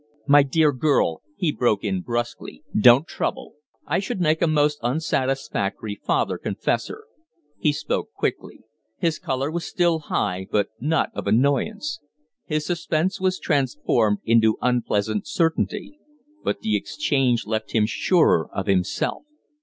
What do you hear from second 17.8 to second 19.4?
surer of himself.